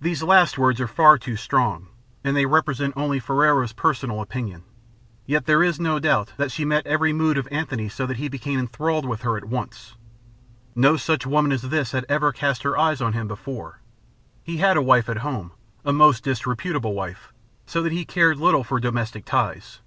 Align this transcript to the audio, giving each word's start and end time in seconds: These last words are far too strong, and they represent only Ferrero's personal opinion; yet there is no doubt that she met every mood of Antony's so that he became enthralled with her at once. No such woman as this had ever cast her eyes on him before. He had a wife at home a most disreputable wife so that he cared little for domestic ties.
These 0.00 0.22
last 0.22 0.56
words 0.56 0.80
are 0.80 0.86
far 0.86 1.18
too 1.18 1.34
strong, 1.34 1.88
and 2.22 2.36
they 2.36 2.46
represent 2.46 2.94
only 2.96 3.18
Ferrero's 3.18 3.72
personal 3.72 4.20
opinion; 4.20 4.62
yet 5.26 5.46
there 5.46 5.64
is 5.64 5.80
no 5.80 5.98
doubt 5.98 6.32
that 6.36 6.52
she 6.52 6.64
met 6.64 6.86
every 6.86 7.12
mood 7.12 7.36
of 7.36 7.48
Antony's 7.50 7.92
so 7.92 8.06
that 8.06 8.18
he 8.18 8.28
became 8.28 8.60
enthralled 8.60 9.04
with 9.04 9.22
her 9.22 9.36
at 9.36 9.46
once. 9.46 9.96
No 10.76 10.96
such 10.96 11.26
woman 11.26 11.50
as 11.50 11.62
this 11.62 11.90
had 11.90 12.06
ever 12.08 12.30
cast 12.30 12.62
her 12.62 12.78
eyes 12.78 13.02
on 13.02 13.14
him 13.14 13.26
before. 13.26 13.80
He 14.44 14.58
had 14.58 14.76
a 14.76 14.80
wife 14.80 15.08
at 15.08 15.16
home 15.26 15.50
a 15.84 15.92
most 15.92 16.22
disreputable 16.22 16.94
wife 16.94 17.32
so 17.66 17.82
that 17.82 17.90
he 17.90 18.04
cared 18.04 18.38
little 18.38 18.62
for 18.62 18.78
domestic 18.78 19.24
ties. 19.24 19.80